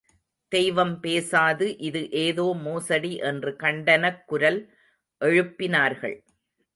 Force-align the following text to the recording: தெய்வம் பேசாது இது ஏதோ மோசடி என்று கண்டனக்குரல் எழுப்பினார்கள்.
தெய்வம் 0.51 0.99
பேசாது 0.99 1.77
இது 1.77 2.01
ஏதோ 2.11 2.45
மோசடி 2.61 3.15
என்று 3.15 3.51
கண்டனக்குரல் 3.59 4.59
எழுப்பினார்கள். 5.21 6.17